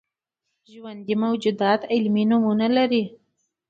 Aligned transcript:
ژوندي 0.71 1.15
موجودات 1.23 1.81
علمي 1.91 2.23
نومونه 2.29 2.67
لري 2.77 3.03